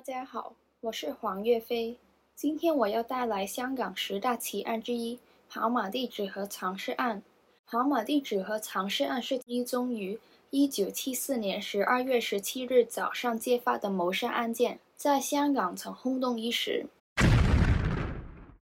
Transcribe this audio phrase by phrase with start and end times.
[0.00, 1.98] 大家好，我是黄岳飞。
[2.34, 7.22] 今天我要带来香港十大奇案之一——跑马地址和藏尸案。
[7.66, 10.18] 跑马地址和藏尸案是一宗于
[10.52, 16.86] 1974年12月17日早上揭发的谋杀案件，在香港曾轰动一时。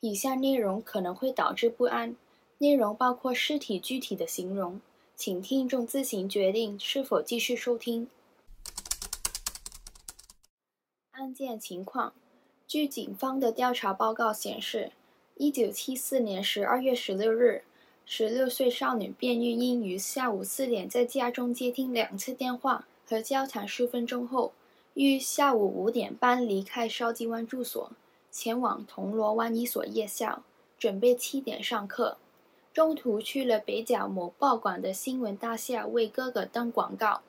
[0.00, 2.16] 以下内容可能会导致不安，
[2.56, 4.80] 内容包括尸体具体的形容，
[5.14, 8.08] 请听众自行决定是否继续收听。
[11.16, 12.12] 案件情况。
[12.66, 14.92] 据警方的调查报告显示，
[15.36, 17.62] 一九七四年十二月十六日，
[18.04, 24.52] 十六岁少女卞玉英于下午四点在家中接听两次电话和交谈数分钟后，
[24.94, 27.90] 于下午五点半离开筲箕湾住所，
[28.30, 30.42] 前往铜锣湾一所夜校，
[30.78, 32.18] 准备七点上课。
[32.74, 37.22] 中途去了北角某报馆的新闻大厦为哥哥登广告。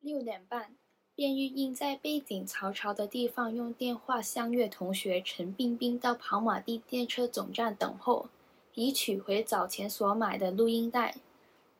[0.00, 0.74] 六点半。
[1.16, 8.26] 卞玉英在背景嘈嘈的地方用电话相约同学陈冰冰到跑马地电车总站等候，
[8.74, 11.16] 以取回早前所买的录音带。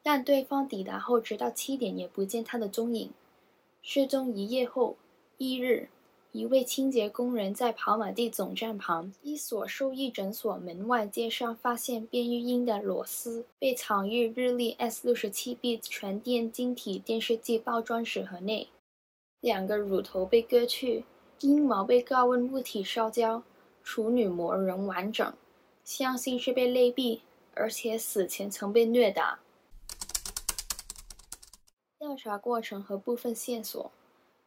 [0.03, 3.11] 但对方抵达后，直到七点也不见他的踪影。
[3.83, 4.97] 失踪一夜后，
[5.37, 5.91] 一日，
[6.33, 18.69] 一位清洁工人在跑马地总站旁一所兽医诊所门外街上发现卞玉英的裸尸，被藏于日立 S 六十七 B 全电晶体电视机包装纸盒内。
[19.41, 21.05] 两个乳头被割去，
[21.41, 23.43] 阴毛被高温物体烧焦，
[23.85, 25.33] 处女膜仍完整，
[25.85, 27.21] 相信是被勒毙，
[27.55, 29.39] 而且死前曾被虐打。
[31.99, 33.91] 调查过程和部分线索，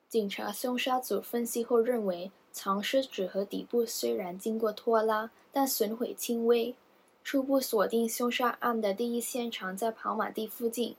[0.08, 6.76] 警察凶杀组分析后认为，藏尸纸盒底部虽然经过拖拉，但损毁轻微。
[7.24, 10.96] 初步锁定凶杀案的第一现场在跑马地附近，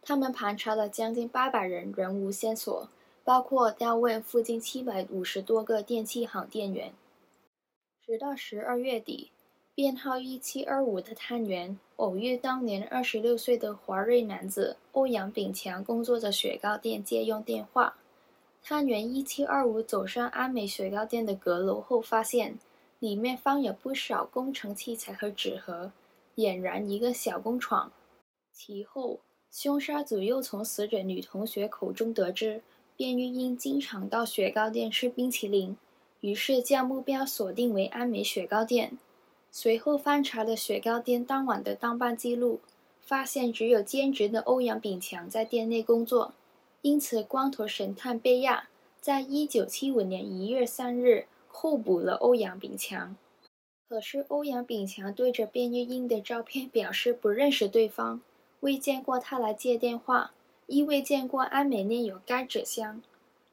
[0.00, 2.88] 他们盘查了将近八百人，仍无线索。
[3.26, 6.92] 包括调问附近七百五十多个电器行店员，
[8.00, 9.32] 直到十二月底，
[9.74, 17.96] 编号一七二五的探员偶遇当年二十六岁的华瑞男子欧阳炳强，工作着雪糕店借用电话。
[18.62, 22.56] 探员一七二五走上安美雪糕店的阁楼后，发现
[23.00, 25.90] 里面放有不少工程器材和纸盒，
[26.36, 27.90] 俨然一个小工厂。
[28.52, 29.18] 其后，
[29.50, 32.62] 凶杀组又从死者女同学口中得知。
[32.96, 35.76] 卞玉英经常到雪糕店吃冰淇淋，
[36.22, 38.96] 于是将目标锁定为安美雪糕店。
[39.50, 42.60] 随后翻查了雪糕店当晚的当班记录，
[43.02, 46.32] 发现只有兼职的欧阳炳强在店内工作，
[46.80, 48.68] 因此光头神探贝亚
[48.98, 53.14] 在一九七五年一月三日候补了欧阳炳强。
[53.88, 58.22] 可是欧阳炳强对着卞玉英的照片表示不认识对方，
[58.60, 60.32] 未见过他来接电话。
[60.66, 63.00] 亦未见过安美内有该纸箱，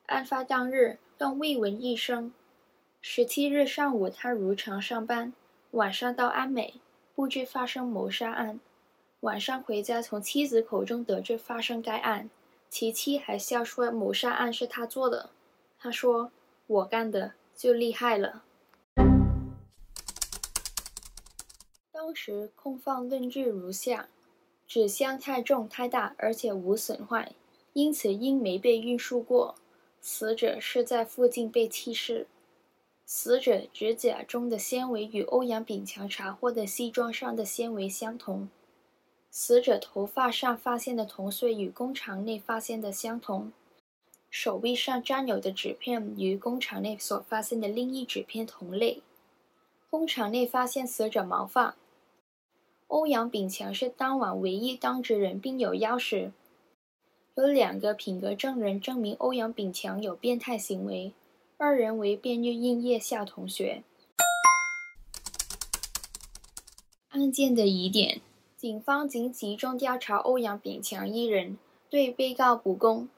[0.07, 2.33] 案发当日更未闻一声。
[3.01, 5.31] 十七日上午，他如常上班，
[5.71, 6.75] 晚上到安美，
[7.13, 8.59] 不知发生谋杀案。
[9.19, 12.31] 晚上回家，从妻子口中得知发生该案，
[12.67, 15.29] 其妻还笑说谋杀案是他做的。
[15.77, 16.31] 他说
[16.65, 18.43] ：“我干的就厉害了。”
[21.93, 24.09] 当时控方论据如下。
[24.73, 27.33] 纸箱太重太大，而且无损坏，
[27.73, 29.53] 因此因没被运输过，
[30.01, 32.25] 死者是在附近被弃尸。
[33.05, 38.49] 死者指甲中的纤维与欧阳炳强查获的西装上的纤维相同。
[39.29, 43.51] 死者头发上发现的铜碎与工厂内发现的相同。
[44.31, 49.03] 手臂上沾有的纸片与工厂内所发现的另一纸片同类。
[49.91, 51.75] 工厂内发现死者毛发。
[52.93, 56.31] 欧阳炳强是当晚唯一当值人，并有钥匙。
[57.33, 61.11] 有两个品格证人证明欧阳炳强有变态行为，
[61.57, 63.81] 二人为卞玉英夜校同学。
[67.09, 68.21] 案件的疑点，
[68.55, 71.57] 警方仅集中调查欧阳炳强一人，
[71.89, 73.09] 对被告不公。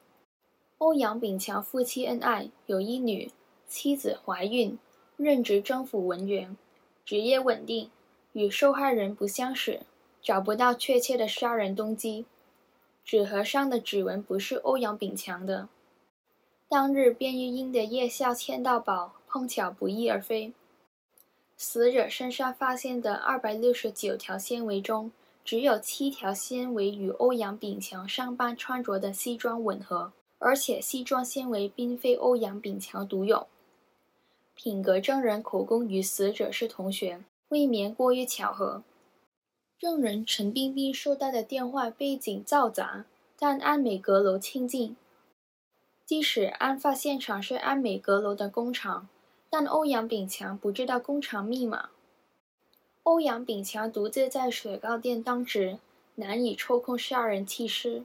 [0.77, 3.29] 欧阳炳强夫妻恩爱，有一女，
[3.67, 4.79] 妻子怀孕，
[5.17, 6.55] 任职政府文员，
[7.03, 7.89] 职业稳定。
[8.35, 9.83] 与受害人不相识，
[10.21, 12.25] 找不到确切的杀人动机。
[13.05, 15.69] 纸盒上的指纹不是欧阳炳强的。
[16.67, 20.51] 当日卞玉英的夜校签到宝碰巧不翼而飞。
[21.55, 25.09] 死者身上发现的二百六十九条纤维中，
[25.45, 33.47] 只有七条纤维与欧阳炳强上班穿着的西装吻合，而且西装纤维并非欧阳炳强独有。
[34.55, 37.21] 品格证人口供与死者是同学。
[37.49, 38.83] 未免过于巧合。
[39.77, 43.05] 证人陈冰冰收到的电话背景嘈杂，
[43.37, 44.95] 但安美阁楼清静。
[46.05, 49.09] 即使案发现场是安美阁楼的工厂，
[49.49, 51.89] 但欧阳炳强不知道工厂密码。
[53.03, 55.79] 欧阳炳强独自在雪糕店当值，
[56.15, 58.03] 难以抽空杀人弃尸。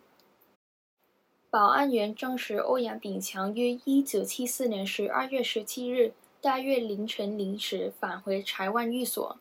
[1.49, 9.39] 保安员证实，欧阳炳强于一九七四年十二月十七日大约凌晨零时返回柴湾寓所。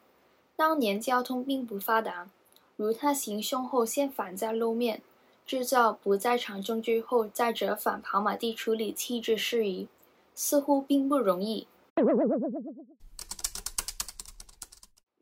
[0.58, 2.30] 当年交通并不发达，
[2.76, 5.02] 如他行凶后先返在露面。
[5.46, 9.88] 制造不在场证据后，再折返跑马地处理弃置事宜，
[10.36, 11.68] 似乎并不容易。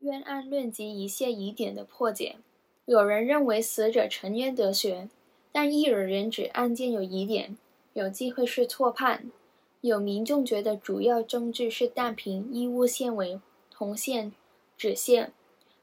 [0.00, 2.36] 冤案论及一些疑点的破解，
[2.84, 5.08] 有人认为死者沉冤得雪，
[5.50, 7.56] 但亦有人指案件有疑点，
[7.94, 9.30] 有机会是错判。
[9.88, 13.40] 有民众觉得主要证据是弹瓶、衣物纤维、
[13.72, 14.32] 铜线、
[14.76, 15.32] 纸线，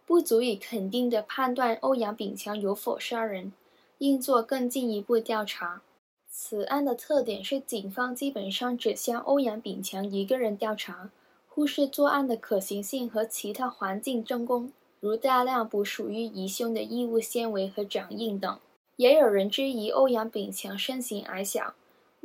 [0.06, 3.52] 不足以肯定的判断欧阳炳强有否杀人。
[4.00, 5.82] 应做更进一步调查。
[6.30, 11.10] 此案的特点是，警方基本上只向欧阳炳强一个人调查，
[11.48, 18.60] 忽视作案的可行性和其他环境证供，如大量不属于疑凶的衣物纤维和掌印等。
[18.98, 21.74] 也有人质疑欧阳炳强身形矮小，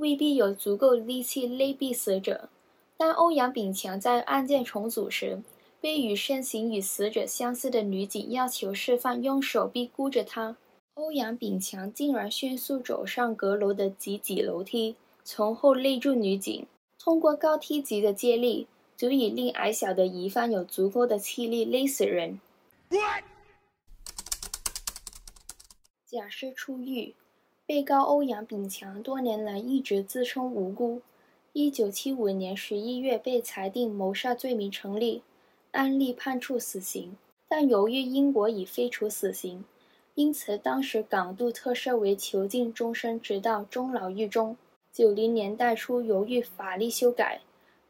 [0.01, 2.49] 未必有足够力气勒毙死者。
[2.97, 5.43] 但欧阳炳强在案件重组时，
[5.81, 10.57] 被与身形与死者相似的女警要求释放用手臂箍着他。
[10.95, 16.67] 欧阳炳强竟然迅速走上阁楼的几级楼梯，从后勒住女警。
[16.99, 18.67] 通过高梯级的接力，
[18.97, 22.39] 足以令矮小的疑犯有足够的气力勒死人。
[26.05, 27.15] 假释出狱，
[27.71, 31.03] 被告欧阳炳强多年来一直自称无辜。
[31.53, 35.23] 一九七五年十一月被裁定谋杀罪名成立，
[35.71, 37.17] 案例判处死刑，
[37.49, 39.65] 但由于英国已废除死刑。
[40.17, 44.57] 因此，当时港督特赦为囚禁终身，直到终老狱中。
[44.93, 47.41] 九零年代初，由于法律修改，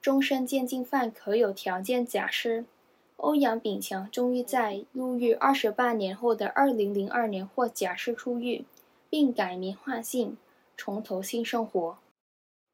[0.02, 2.66] 终身监禁犯可有条件假释。
[3.16, 8.66] 欧阳炳强终于在入狱二十八年后的二零零二年获假释出狱，
[9.10, 10.38] 并改名换姓，
[10.76, 11.98] 重投新生活。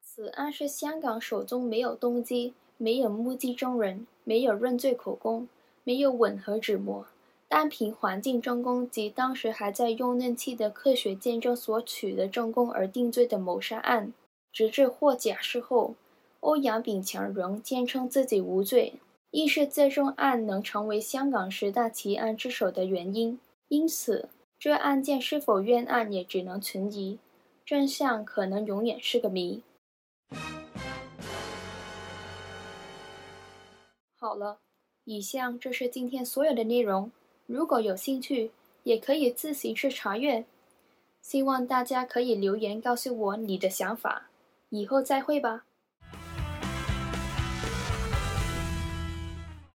[0.01, 5.49] 此案是香港手中没有动机、没有目击证人、没有认罪口供、
[5.83, 7.05] 没有吻合指模。
[7.49, 14.13] 单凭环境证供及当时还在用嫩气的科学见证所取的证供而定罪的谋杀案，
[14.51, 15.95] 直至获假释后，
[16.41, 18.95] 欧阳炳强仍坚称自己无罪，
[19.31, 23.39] 亦是这宗案能成为香港十大奇案之首的原因。
[23.69, 24.27] 因此，
[24.59, 27.19] 这案件是否冤案也只能存疑，
[27.63, 29.61] 真相可能永远是个谜。
[34.15, 34.57] 好了，
[35.03, 37.11] 以上就是今天所有的内容。
[37.45, 38.49] 如果有兴趣，
[38.81, 40.43] 也可以自行去查阅。
[41.21, 44.29] 希望大家可以留言告诉我你的想法。
[44.69, 45.66] 以后再会吧。